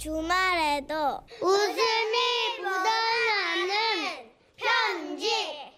주말에도 0.00 0.94
웃음이 1.42 2.16
묻어나는 2.56 4.30
편지 4.56 5.30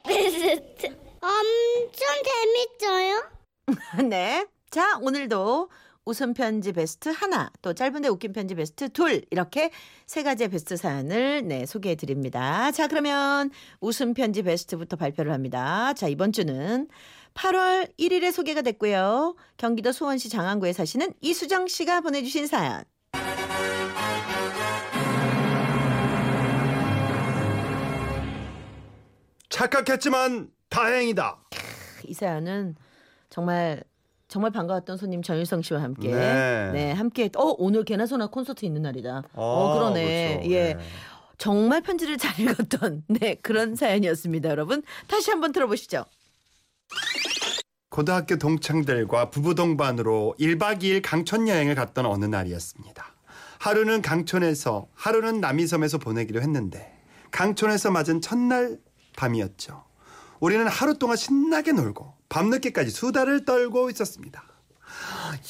베스트 0.06 0.86
엄청 1.20 2.08
재밌어요. 2.78 3.30
네. 4.08 4.46
자, 4.70 4.96
오늘도 5.02 5.70
웃음 6.04 6.34
편지 6.34 6.70
베스트 6.70 7.08
하나, 7.08 7.50
또 7.62 7.74
짧은데 7.74 8.08
웃긴 8.08 8.32
편지 8.32 8.54
베스트 8.54 8.90
둘, 8.90 9.24
이렇게 9.32 9.72
세 10.06 10.22
가지의 10.22 10.50
베스트 10.50 10.76
사연을 10.76 11.48
네, 11.48 11.66
소개해 11.66 11.96
드립니다. 11.96 12.70
자, 12.70 12.86
그러면 12.86 13.50
웃음 13.80 14.14
편지 14.14 14.42
베스트부터 14.42 14.94
발표를 14.96 15.32
합니다. 15.32 15.94
자, 15.94 16.06
이번 16.06 16.30
주는 16.30 16.86
8월 17.34 17.90
1일에 17.98 18.30
소개가 18.30 18.62
됐고요. 18.62 19.34
경기도 19.56 19.90
수원시 19.90 20.28
장안구에 20.28 20.72
사시는 20.72 21.12
이수정 21.20 21.66
씨가 21.66 22.02
보내주신 22.02 22.46
사연. 22.46 22.84
착각했지만 29.52 30.48
다행이다. 30.70 31.36
이 32.04 32.14
사연은 32.14 32.74
정말 33.28 33.84
정말 34.26 34.50
반가웠던 34.50 34.96
손님 34.96 35.22
전일성 35.22 35.60
씨와 35.60 35.82
함께 35.82 36.10
네. 36.10 36.70
네, 36.72 36.92
함께 36.92 37.28
어 37.36 37.54
오늘 37.58 37.84
개나 37.84 38.06
소나 38.06 38.28
콘서트 38.28 38.64
있는 38.64 38.82
날이다. 38.82 39.22
어 39.34 39.68
아, 39.68 39.74
그러네. 39.74 40.36
그렇죠. 40.36 40.50
예. 40.50 40.74
네. 40.74 40.80
정말 41.36 41.82
편지를 41.82 42.16
잘 42.16 42.40
읽었던 42.40 43.04
네 43.20 43.34
그런 43.42 43.76
사연이었습니다, 43.76 44.48
여러분. 44.48 44.82
다시 45.06 45.30
한번 45.30 45.52
들어보시죠. 45.52 46.06
고등학교 47.90 48.36
동창들과 48.38 49.28
부부 49.28 49.54
동반으로 49.54 50.34
1박 50.40 50.80
2일 50.82 51.02
강촌 51.04 51.46
여행을 51.46 51.74
갔던 51.74 52.06
어느 52.06 52.24
날이었습니다. 52.24 53.04
하루는 53.58 54.00
강촌에서 54.00 54.86
하루는 54.94 55.40
남이섬에서 55.40 55.98
보내기로 55.98 56.40
했는데 56.40 56.90
강촌에서 57.32 57.90
맞은 57.90 58.22
첫날 58.22 58.78
밤이었죠. 59.16 59.84
우리는 60.40 60.66
하루 60.66 60.98
동안 60.98 61.16
신나게 61.16 61.72
놀고 61.72 62.14
밤늦게까지 62.28 62.90
수다를 62.90 63.44
떨고 63.44 63.90
있었습니다. 63.90 64.42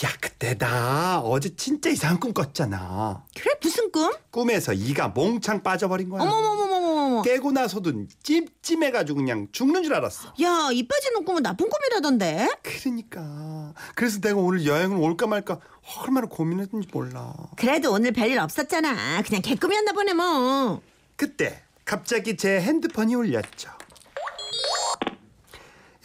야 0.04 0.08
그때 0.20 0.56
나 0.56 1.20
어제 1.20 1.54
진짜 1.56 1.90
이상한 1.90 2.20
꿈 2.20 2.32
꿨잖아. 2.32 3.24
그래 3.36 3.54
무슨 3.60 3.90
꿈? 3.90 4.12
꿈에서 4.30 4.72
이가 4.72 5.08
몽창 5.08 5.62
빠져버린 5.62 6.08
거야. 6.08 6.22
어머머머머머머. 6.22 7.22
깨고 7.22 7.52
나서도 7.52 8.06
찜찜해가지고 8.22 9.16
그냥 9.16 9.48
죽는 9.50 9.82
줄 9.82 9.94
알았어. 9.94 10.34
야, 10.42 10.70
이 10.72 10.86
빠지는 10.86 11.24
꿈은 11.24 11.42
나쁜 11.42 11.68
꿈이라던데. 11.68 12.48
그러니까 12.62 13.74
그래서 13.94 14.20
내가 14.20 14.38
오늘 14.38 14.64
여행을 14.64 14.96
올까 14.98 15.26
말까 15.26 15.58
얼마나 15.98 16.26
고민했는지 16.28 16.88
몰라. 16.92 17.34
그래도 17.56 17.92
오늘 17.92 18.12
별일 18.12 18.38
없었잖아. 18.38 19.22
그냥 19.22 19.42
개꿈이었나 19.42 19.92
보네 19.92 20.14
뭐. 20.14 20.80
그때 21.16 21.62
갑자기 21.92 22.38
제 22.38 22.58
핸드폰이 22.58 23.14
울렸죠. 23.14 23.68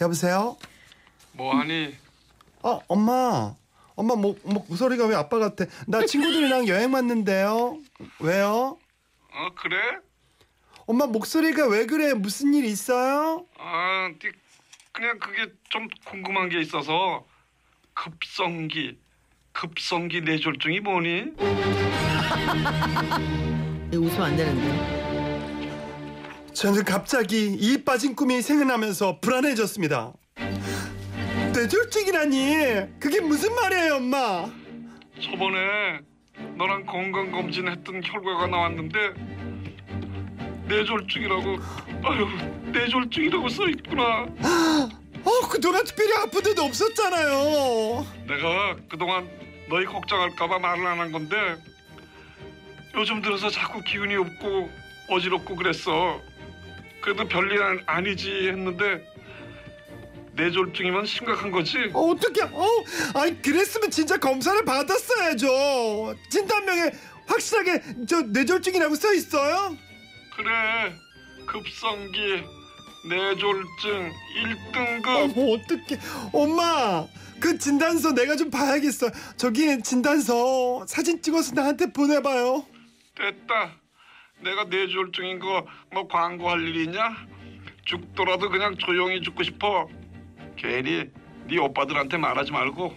여보세요? 0.02 0.58
뭐하니? 1.32 1.96
어 2.62 2.78
엄마 2.88 3.54
엄마 3.96 4.14
목, 4.14 4.38
목소리가 4.44 5.06
왜 5.06 5.16
아빠 5.16 5.38
같아? 5.38 5.64
나 5.86 6.04
친구들이랑 6.04 6.68
여행 6.68 6.92
왔는데요. 6.92 7.78
왜요? 8.20 8.76
어 9.32 9.48
그래? 9.54 9.78
엄마 10.84 11.06
목소리가 11.06 11.66
왜 11.68 11.86
그래? 11.86 12.12
무슨 12.12 12.52
일 12.52 12.66
있어요? 12.66 13.46
아, 13.58 14.10
네, 14.22 14.30
그냥 14.92 15.18
그게 15.18 15.50
좀 15.70 15.88
궁금한 16.04 16.50
게 16.50 16.60
있어서 16.60 17.24
급성기, 17.94 18.98
급성기 19.52 20.20
뇌졸중이 20.20 20.80
뭐니? 20.80 21.32
이거 23.90 24.02
웃으면 24.02 24.22
안 24.22 24.36
되는데. 24.36 24.97
저는 26.58 26.82
갑자기 26.84 27.46
이 27.56 27.84
빠진 27.84 28.16
꿈이 28.16 28.42
생각나면서 28.42 29.20
불안해졌습니다. 29.20 30.12
뇌졸중이라니 31.54 32.98
그게 32.98 33.20
무슨 33.20 33.54
말이에요, 33.54 33.94
엄마? 33.96 34.50
저번에 35.22 36.00
너랑 36.56 36.84
건강 36.84 37.30
검진 37.30 37.68
했던 37.68 38.00
결과가 38.00 38.48
나왔는데 38.48 38.98
뇌졸중이라고, 40.66 41.56
아유, 42.04 42.26
뇌졸중이라고 42.72 43.48
써 43.48 43.68
있구나. 43.68 44.26
어, 45.24 45.48
그동안 45.48 45.84
특별히 45.84 46.12
아픈 46.14 46.42
데도 46.42 46.62
없었잖아요. 46.64 48.04
내가 48.26 48.76
그동안 48.88 49.28
너희 49.68 49.84
걱정할까봐 49.84 50.58
말을 50.58 50.86
안 50.86 50.98
한 50.98 51.12
건데 51.12 51.36
요즘 52.96 53.22
들어서 53.22 53.48
자꾸 53.48 53.80
기운이 53.80 54.16
없고 54.16 54.68
어지럽고 55.08 55.54
그랬어. 55.54 56.20
그래도 57.00 57.26
별일 57.28 57.60
은 57.60 57.80
아니지 57.86 58.48
했는데 58.48 59.06
뇌졸중이면 60.32 61.06
심각한 61.06 61.50
거지. 61.50 61.78
어, 61.92 62.00
어떻게? 62.10 62.42
어, 62.42 62.66
아니 63.14 63.40
그랬으면 63.42 63.90
진짜 63.90 64.16
검사를 64.18 64.64
받았어야죠. 64.64 66.14
진단명에 66.30 66.92
확실하게 67.26 67.82
저 68.08 68.22
뇌졸중이라고 68.22 68.94
써 68.94 69.12
있어요. 69.14 69.76
그래 70.36 70.94
급성기 71.46 72.44
뇌졸중 73.08 74.12
1등급 74.42 75.06
어머, 75.08 75.52
어떡해. 75.54 76.00
엄마, 76.32 77.06
그 77.40 77.58
진단서 77.58 78.12
내가 78.12 78.36
좀 78.36 78.50
봐야겠어. 78.50 79.10
저기 79.36 79.80
진단서 79.82 80.84
사진 80.86 81.20
찍어서 81.22 81.54
나한테 81.54 81.92
보내봐요. 81.92 82.64
됐다. 83.16 83.72
내가 84.42 84.64
뇌졸중인 84.64 85.38
거 85.40 85.64
뭐 85.92 86.06
광고할 86.06 86.60
일이 86.66 86.84
있냐? 86.84 87.16
죽더라도 87.84 88.50
그냥 88.50 88.76
조용히 88.76 89.22
죽고 89.22 89.42
싶어. 89.42 89.88
괜히 90.56 91.06
네 91.48 91.58
오빠들한테 91.58 92.18
말하지 92.18 92.52
말고 92.52 92.94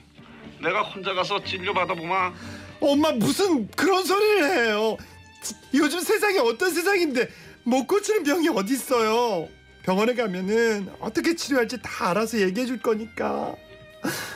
내가 0.62 0.82
혼자 0.82 1.14
가서 1.14 1.44
진료 1.44 1.74
받아보마. 1.74 2.34
엄마 2.82 3.12
무슨 3.14 3.68
그런 3.70 4.04
소리를 4.04 4.44
해요. 4.68 4.98
지- 5.42 5.56
요즘 5.76 6.02
세상이 6.02 6.38
어떤 6.40 6.72
세상인데 6.72 7.30
못 7.64 7.88
고치는 7.88 8.24
병이 8.24 8.50
어디 8.50 8.74
있어요. 8.74 9.48
병원에 9.84 10.14
가면은 10.14 10.90
어떻게 11.00 11.36
치료할지 11.36 11.82
다 11.82 12.10
알아서 12.10 12.40
얘기해 12.40 12.66
줄 12.66 12.80
거니까 12.80 13.56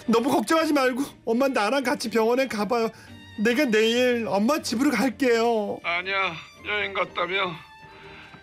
너무 0.07 0.29
걱정하지 0.29 0.73
말고 0.73 1.03
엄마 1.25 1.47
나랑 1.47 1.83
같이 1.83 2.09
병원에 2.09 2.47
가봐요. 2.47 2.89
내가 3.37 3.65
내일 3.65 4.25
엄마 4.27 4.61
집으로 4.61 4.91
갈게요. 4.91 5.79
아니야 5.83 6.35
여행 6.65 6.93
갔다며 6.93 7.53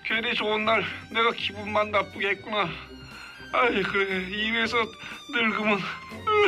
괜히 0.04 0.34
좋은 0.34 0.64
날 0.64 0.84
내가 1.12 1.32
기분만 1.32 1.90
나쁘게 1.90 2.28
했구나. 2.30 2.68
아이 3.54 3.82
그래 3.82 4.28
이래서 4.30 4.76
늙으면 5.32 5.78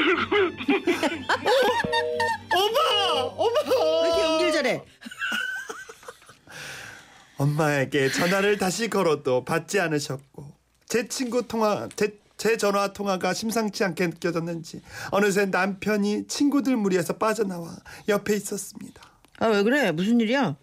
늙으면 0.06 0.56
엄마, 2.54 3.22
엄마. 3.36 4.02
왜 4.02 4.08
이렇게 4.08 4.22
연기를 4.22 4.52
잘해? 4.52 4.84
엄마에게 7.36 8.10
전화를 8.10 8.58
다시 8.58 8.88
걸어도 8.88 9.44
받지 9.44 9.80
않으셨고 9.80 10.52
제 10.86 11.08
친구 11.08 11.46
통화 11.48 11.88
제, 11.96 12.14
제 12.36 12.56
전화 12.56 12.92
통화가 12.92 13.32
심상치 13.32 13.84
않게 13.84 14.08
느껴졌는지 14.08 14.82
어느새 15.10 15.46
남편이 15.46 16.26
친구들 16.26 16.76
무리에서 16.76 17.14
빠져나와 17.14 17.76
옆에 18.08 18.34
있었습니다. 18.36 19.02
아, 19.38 19.46
왜 19.46 19.62
그래? 19.62 19.92
무슨 19.92 20.20
일이야? 20.20 20.56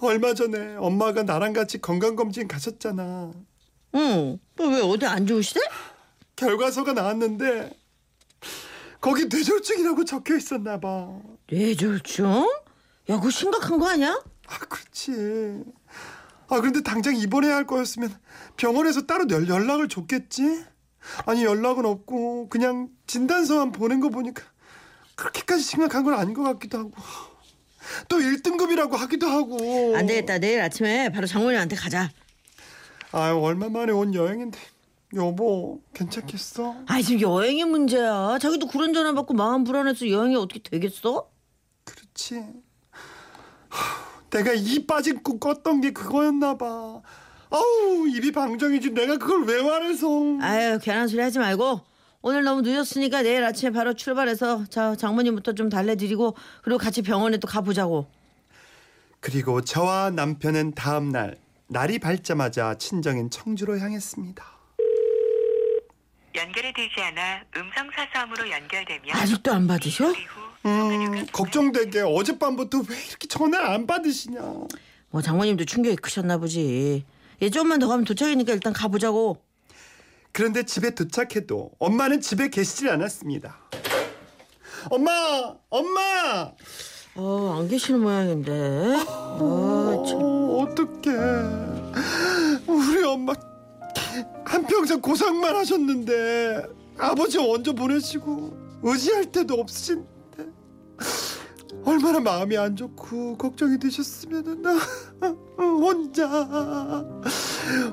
얼마 0.00 0.34
전에 0.34 0.76
엄마가 0.76 1.22
나랑 1.24 1.52
같이 1.52 1.80
건강검진 1.80 2.46
가셨잖아. 2.46 3.32
응. 3.94 4.38
또왜 4.56 4.80
어디 4.82 5.06
안 5.06 5.26
좋으시대? 5.26 5.60
결과서가 6.36 6.92
나왔는데 6.92 7.72
거기 9.00 9.26
뇌졸중이라고 9.26 10.04
적혀 10.04 10.36
있었나 10.36 10.78
봐. 10.78 11.18
뇌졸중? 11.50 12.26
야, 13.08 13.16
그거 13.16 13.30
심각한 13.30 13.78
거 13.78 13.88
아니야? 13.88 14.20
아 14.46 14.58
그렇지. 14.58 15.64
아 16.48 16.60
그런데 16.60 16.82
당장 16.82 17.14
입원해야 17.16 17.54
할 17.56 17.66
거였으면 17.66 18.14
병원에서 18.56 19.02
따로 19.02 19.26
연- 19.30 19.46
연락을 19.48 19.88
줬겠지. 19.88 20.64
아니 21.26 21.44
연락은 21.44 21.84
없고 21.86 22.48
그냥 22.48 22.88
진단서만 23.06 23.72
보낸 23.72 24.00
거 24.00 24.08
보니까 24.08 24.42
그렇게까지 25.14 25.62
심각한 25.62 26.04
건 26.04 26.14
아닌 26.14 26.34
것 26.34 26.42
같기도 26.42 26.78
하고 26.78 26.92
또 28.08 28.18
1등급이라고 28.18 28.92
하기도 28.96 29.26
하고. 29.26 29.96
안 29.96 30.06
되겠다. 30.06 30.38
내일 30.38 30.60
아침에 30.60 31.10
바로 31.10 31.26
장모님한테 31.26 31.76
가자. 31.76 32.10
아유 33.12 33.38
얼마 33.38 33.68
만에 33.68 33.92
온 33.92 34.14
여행인데 34.14 34.58
여보 35.14 35.80
괜찮겠어? 35.94 36.76
아이 36.86 37.02
지금 37.02 37.20
여행이 37.22 37.64
문제야. 37.64 38.38
자기도 38.40 38.66
그런 38.68 38.92
전화 38.92 39.12
받고 39.12 39.34
마음 39.34 39.64
불안해서 39.64 40.08
여행이 40.10 40.36
어떻게 40.36 40.60
되겠어? 40.60 41.30
그렇지. 41.84 42.44
하, 43.70 44.07
내가 44.30 44.52
이 44.52 44.86
빠진 44.86 45.22
꿈 45.22 45.38
꿨던 45.38 45.80
게 45.80 45.90
그거였나 45.92 46.56
봐. 46.58 47.00
아우 47.50 48.06
입이 48.08 48.32
방정이지 48.32 48.90
내가 48.90 49.16
그걸 49.16 49.44
왜 49.44 49.62
말해서. 49.62 50.06
아유 50.40 50.78
괜한 50.82 51.08
소리 51.08 51.22
하지 51.22 51.38
말고 51.38 51.80
오늘 52.20 52.42
너무 52.44 52.60
늦었으니까 52.62 53.22
내일 53.22 53.44
아침에 53.44 53.70
바로 53.70 53.94
출발해서 53.94 54.66
자 54.66 54.94
장모님부터 54.96 55.54
좀 55.54 55.68
달래드리고 55.70 56.36
그리고 56.62 56.78
같이 56.78 57.02
병원에 57.02 57.38
또 57.38 57.48
가보자고. 57.48 58.06
그리고 59.20 59.62
저와 59.62 60.10
남편은 60.10 60.74
다음 60.74 61.10
날 61.10 61.36
날이 61.66 61.98
밝자마자 61.98 62.74
친정인 62.76 63.30
청주로 63.30 63.78
향했습니다. 63.78 64.44
연결이 66.36 66.72
되지 66.72 67.00
않아 67.00 67.40
음성 67.56 67.90
사서함으로 67.96 68.48
연결되면 68.50 69.16
아직도 69.16 69.52
안 69.52 69.66
받으셔? 69.66 70.10
이후 70.12 70.47
음, 70.66 71.26
걱정되게 71.32 72.00
어젯밤부터 72.00 72.78
왜 72.88 72.96
이렇게 73.08 73.26
전화를 73.28 73.66
안 73.66 73.86
받으시냐. 73.86 74.40
뭐 75.10 75.22
장모님도 75.22 75.64
충격이 75.64 75.96
크셨나 75.96 76.38
보지. 76.38 77.04
예, 77.40 77.50
좀만 77.50 77.78
더 77.78 77.88
가면 77.88 78.04
도착이니까 78.04 78.52
일단 78.52 78.72
가보자고. 78.72 79.38
그런데 80.32 80.64
집에 80.64 80.94
도착해도 80.94 81.70
엄마는 81.78 82.20
집에 82.20 82.48
계시질 82.50 82.88
않았습니다. 82.90 83.58
엄마, 84.90 85.54
엄마. 85.70 86.52
어, 87.14 87.56
안 87.58 87.68
계시는 87.68 88.00
모양인데. 88.00 88.52
어, 89.08 90.04
참. 90.06 90.18
어, 90.20 90.62
어떡해. 90.62 91.16
우리 92.66 93.02
엄마 93.04 93.32
한평생 94.44 95.00
고생만 95.00 95.56
하셨는데 95.56 96.62
아버지 96.98 97.38
먼저 97.38 97.72
보내시고 97.72 98.80
의지할 98.82 99.30
데도 99.32 99.54
없으신데 99.54 100.17
얼마나 101.84 102.20
마음이 102.20 102.56
안 102.56 102.74
좋고 102.76 103.36
걱정이 103.36 103.78
되셨으면 103.78 104.62
나 104.62 104.74
혼자 105.58 106.26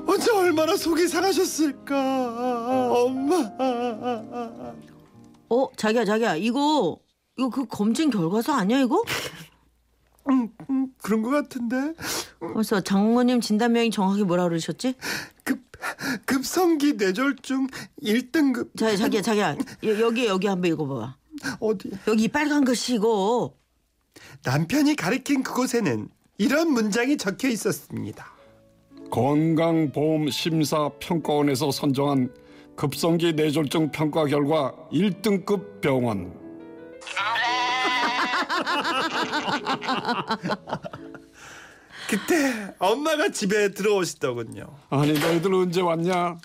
혼자 0.06 0.36
얼마나 0.38 0.76
속이 0.76 1.06
상하셨을까 1.08 2.92
엄마 2.92 3.36
어, 5.48 5.68
자기야, 5.76 6.04
자기야, 6.04 6.34
이거, 6.36 6.98
이거 7.38 7.50
그 7.50 7.66
검진 7.66 8.10
결과서 8.10 8.52
아니야, 8.52 8.80
이거? 8.80 9.00
음, 10.28 10.48
음, 10.70 10.88
그런 11.00 11.22
것 11.22 11.30
같은데 11.30 11.94
그래서 12.40 12.80
장모님 12.80 13.40
진단명이 13.40 13.92
정확히 13.92 14.24
뭐라 14.24 14.48
그러셨지? 14.48 14.94
급 15.44 15.60
급성기 16.24 16.94
뇌졸중 16.94 17.68
1등급 18.02 18.76
자, 18.76 18.96
자기야, 18.96 19.22
자기야, 19.22 19.56
여- 19.84 20.00
여기, 20.00 20.26
여기 20.26 20.46
한번 20.48 20.70
읽어봐봐. 20.72 21.16
어디 21.60 21.90
여기 22.08 22.24
이 22.24 22.28
빨간 22.28 22.64
글씨 22.64 22.94
이거. 22.96 23.52
남편이 24.46 24.94
가리킨 24.94 25.42
그곳에는 25.42 26.08
이런 26.38 26.70
문장이 26.70 27.16
적혀 27.16 27.48
있었습니다. 27.48 28.32
건강보험 29.10 30.30
심사 30.30 30.88
평가원에서 31.00 31.72
선정한 31.72 32.32
급성기 32.76 33.32
뇌졸중 33.32 33.90
평가 33.90 34.24
결과 34.26 34.72
1등급 34.92 35.80
병원. 35.80 36.32
그때 42.08 42.72
엄마가 42.78 43.30
집에 43.30 43.72
들어오시더군요. 43.72 44.64
아니 44.90 45.18
너희들 45.18 45.52
언제 45.52 45.80
왔냐? 45.80 46.38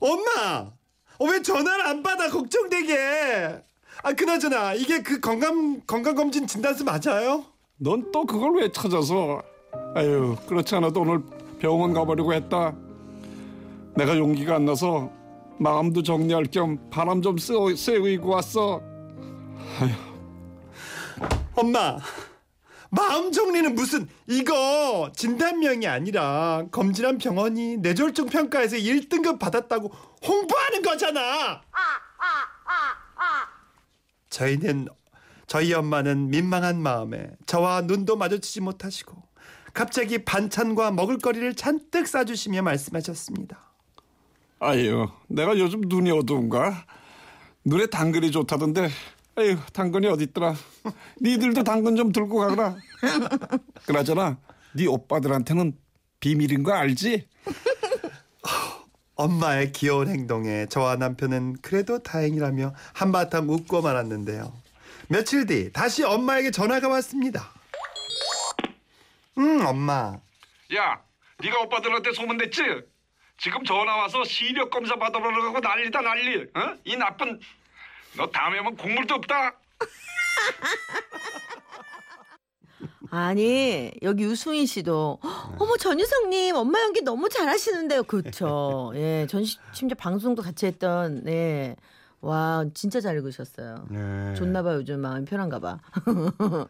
엄마, 0.00 0.70
어, 1.18 1.24
왜 1.26 1.42
전화를 1.42 1.86
안 1.88 2.02
받아 2.02 2.30
걱정되게? 2.30 3.62
아 4.04 4.12
그나저나 4.12 4.74
이게 4.74 5.02
그 5.02 5.18
건강 5.18 5.80
건강 5.86 6.14
검진 6.14 6.46
진단서 6.46 6.84
맞아요? 6.84 7.44
넌 7.78 8.12
또 8.12 8.24
그걸 8.26 8.54
왜 8.56 8.70
찾아서? 8.70 9.42
아유 9.94 10.36
그렇지 10.46 10.74
않아도 10.76 11.00
오늘 11.00 11.22
병원 11.58 11.94
가보려고 11.94 12.34
했다. 12.34 12.74
내가 13.96 14.16
용기가 14.18 14.56
안 14.56 14.66
나서 14.66 15.10
마음도 15.58 16.02
정리할 16.02 16.44
겸 16.50 16.78
바람 16.90 17.22
좀 17.22 17.38
쐬- 17.38 17.76
쐬고 17.76 18.28
왔어. 18.28 18.82
엄마, 21.56 21.96
마음 22.90 23.30
정리는 23.32 23.74
무슨 23.74 24.06
이거 24.28 25.10
진단명이 25.16 25.86
아니라 25.86 26.64
검진한 26.72 27.16
병원이 27.18 27.78
뇌졸중 27.78 28.26
평가에서 28.26 28.76
1등급 28.76 29.38
받았다고 29.38 29.88
홍보하는 30.26 30.82
거잖아. 30.82 31.62
저희는 34.34 34.88
저희 35.46 35.72
엄마는 35.72 36.28
민망한 36.28 36.80
마음에 36.80 37.30
저와 37.46 37.82
눈도 37.82 38.16
마주치지 38.16 38.62
못하시고 38.62 39.22
갑자기 39.72 40.24
반찬과 40.24 40.90
먹을거리를 40.90 41.54
잔뜩 41.54 42.08
싸주시며 42.08 42.62
말씀하셨습니다. 42.62 43.58
아유 44.58 45.08
내가 45.28 45.56
요즘 45.56 45.82
눈이 45.82 46.10
어두운가? 46.10 46.84
눈에 47.64 47.86
당근이 47.86 48.32
좋다던데. 48.32 48.88
아유 49.36 49.56
당근이 49.72 50.08
어디 50.08 50.24
있더라? 50.24 50.54
니들도 51.22 51.62
당근 51.62 51.94
좀 51.94 52.10
들고 52.10 52.38
가거라. 52.38 52.76
그나저나 53.86 54.38
네 54.74 54.86
오빠들한테는 54.86 55.78
비밀인 56.18 56.64
거 56.64 56.72
알지? 56.72 57.28
엄마의 59.16 59.72
귀여운 59.72 60.08
행동에 60.08 60.66
저와 60.66 60.96
남편은 60.96 61.58
그래도 61.62 62.02
다행이라며 62.02 62.74
한바탕 62.94 63.48
웃고 63.48 63.82
말았는데요. 63.82 64.52
며칠 65.08 65.46
뒤 65.46 65.72
다시 65.72 66.02
엄마에게 66.04 66.50
전화가 66.50 66.88
왔습니다. 66.88 67.52
음, 69.38 69.64
엄마. 69.66 70.18
야, 70.74 71.02
네가 71.38 71.60
오빠들한테 71.60 72.12
소문냈지? 72.12 72.62
지금 73.38 73.64
전화 73.64 73.96
와서 73.96 74.24
시력 74.24 74.70
검사 74.70 74.96
받아보려고 74.96 75.60
난리다 75.60 76.00
난리. 76.00 76.42
어? 76.54 76.76
이 76.84 76.96
나쁜 76.96 77.40
너 78.16 78.26
다음에 78.30 78.58
오면 78.60 78.76
국물도 78.76 79.14
없다. 79.14 79.54
아니 83.14 83.92
여기 84.02 84.24
유승인 84.24 84.66
씨도 84.66 85.18
어머 85.58 85.76
전유성님 85.76 86.56
엄마 86.56 86.80
연기 86.82 87.00
너무 87.02 87.28
잘하시는데요 87.28 88.02
그렇죠 88.04 88.90
예 88.96 89.26
전 89.28 89.44
심지어 89.72 89.94
방송도 89.96 90.42
같이 90.42 90.66
했던 90.66 91.22
네와 91.22 92.66
진짜 92.74 93.00
잘 93.00 93.16
읽으셨어요 93.16 93.86
네. 93.90 94.34
좋나봐 94.34 94.74
요즘 94.74 94.98
마음이 95.00 95.26
편한가 95.26 95.60
봐 95.60 95.78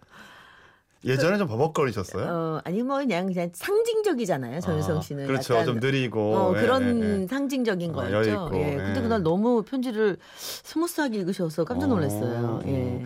예전에 1.06 1.36
좀 1.36 1.46
버벅거리셨어요? 1.48 2.24
어, 2.30 2.60
아니 2.64 2.82
뭐 2.82 2.96
그냥 2.96 3.26
그냥 3.26 3.50
상징적이잖아요 3.52 4.60
전유성 4.60 4.98
아, 4.98 5.00
씨는 5.02 5.26
그렇죠. 5.26 5.52
약간 5.54 5.66
좀 5.66 5.78
느리고 5.80 6.34
어, 6.34 6.54
예, 6.56 6.60
그런 6.62 7.02
예, 7.02 7.22
예. 7.22 7.26
상징적인 7.26 7.90
어, 7.90 7.94
거였죠. 7.94 8.50
예. 8.54 8.76
근데 8.76 8.96
예. 8.96 9.02
그날 9.02 9.22
너무 9.22 9.62
편지를 9.62 10.16
스무스하게 10.36 11.18
읽으셔서 11.18 11.64
깜짝 11.66 11.88
놀랐어요. 11.88 12.46
어, 12.46 12.60
예. 12.66 13.04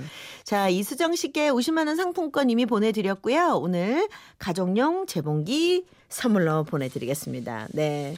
자, 0.48 0.70
이수정 0.70 1.14
씨께 1.14 1.50
50만 1.50 1.88
원 1.88 1.96
상품권 1.96 2.48
이미 2.48 2.64
보내드렸고요. 2.64 3.58
오늘 3.60 4.08
가정용 4.38 5.04
재봉기 5.04 5.84
선물로 6.08 6.64
보내드리겠습니다. 6.64 7.68
네. 7.72 8.14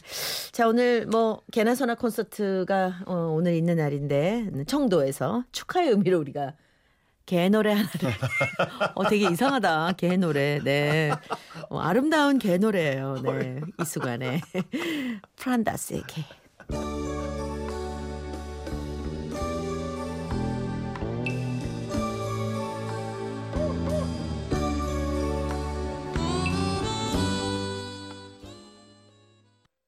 자, 0.53 0.69
오늘 0.69 1.07
뭐 1.07 1.43
개나 1.51 1.75
소나 1.75 1.97
콘서트가 1.97 3.01
어, 3.07 3.33
오늘 3.35 3.57
있는 3.57 3.79
날인데 3.79 4.65
청도에서 4.69 5.43
축하의 5.51 5.89
의미로 5.89 6.21
우리가 6.21 6.53
개 7.27 7.49
노래 7.49 7.73
하나를 7.73 7.91
어 8.95 9.09
되게 9.09 9.29
이상하다. 9.29 9.95
개 9.97 10.17
노래. 10.17 10.61
네. 10.63 11.11
어, 11.69 11.81
아름다운 11.81 12.39
개 12.39 12.59
노래예요. 12.59 13.23
네. 13.25 13.61
이수관의 13.81 14.41
프란다스의 15.35 16.05
개 16.07 16.25